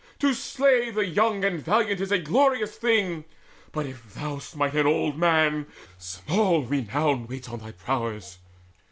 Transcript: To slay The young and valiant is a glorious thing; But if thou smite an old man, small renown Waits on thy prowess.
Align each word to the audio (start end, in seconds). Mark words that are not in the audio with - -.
To 0.17 0.33
slay 0.33 0.89
The 0.89 1.05
young 1.05 1.45
and 1.45 1.59
valiant 1.63 2.01
is 2.01 2.11
a 2.11 2.17
glorious 2.17 2.75
thing; 2.75 3.23
But 3.71 3.85
if 3.85 4.15
thou 4.15 4.39
smite 4.39 4.73
an 4.75 4.87
old 4.87 5.15
man, 5.15 5.67
small 5.99 6.63
renown 6.63 7.27
Waits 7.27 7.49
on 7.49 7.59
thy 7.59 7.73
prowess. 7.73 8.39